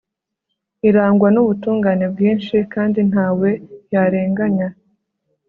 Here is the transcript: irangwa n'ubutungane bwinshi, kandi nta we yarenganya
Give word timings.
irangwa 0.89 1.27
n'ubutungane 1.31 2.05
bwinshi, 2.13 2.55
kandi 2.73 2.99
nta 3.09 3.27
we 3.39 3.49
yarenganya 3.93 4.67